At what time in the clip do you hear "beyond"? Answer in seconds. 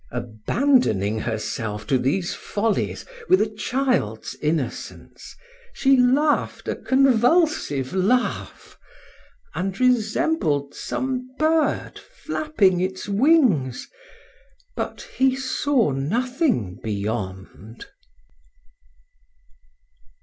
16.83-17.85